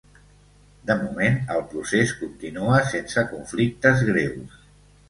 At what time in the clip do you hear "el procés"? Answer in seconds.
1.57-2.15